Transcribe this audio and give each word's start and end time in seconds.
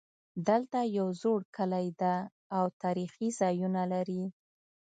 دلته 0.47 0.79
یو 0.97 1.07
زوړ 1.21 1.39
کلی 1.57 1.87
ده 2.01 2.15
او 2.57 2.65
تاریخي 2.83 3.27
ځایونه 3.39 3.81
لري 3.93 4.23